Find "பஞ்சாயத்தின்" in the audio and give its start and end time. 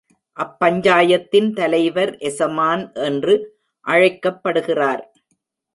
0.59-1.49